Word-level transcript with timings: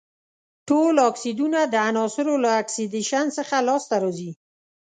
ټول 0.67 0.95
اکسایدونه 1.09 1.59
د 1.67 1.75
عناصرو 1.89 2.35
له 2.43 2.49
اکسیدیشن 2.61 3.25
څخه 3.37 3.55
لاس 3.67 3.83
ته 3.89 3.95
راځي. 4.03 4.31